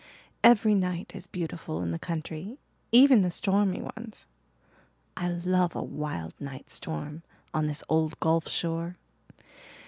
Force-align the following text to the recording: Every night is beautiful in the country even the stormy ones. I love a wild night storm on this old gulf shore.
Every 0.43 0.73
night 0.73 1.11
is 1.13 1.27
beautiful 1.27 1.83
in 1.83 1.91
the 1.91 1.99
country 1.99 2.57
even 2.91 3.21
the 3.21 3.29
stormy 3.29 3.83
ones. 3.83 4.25
I 5.15 5.29
love 5.29 5.75
a 5.75 5.83
wild 5.83 6.33
night 6.41 6.71
storm 6.71 7.21
on 7.53 7.67
this 7.67 7.83
old 7.87 8.19
gulf 8.19 8.47
shore. 8.49 8.97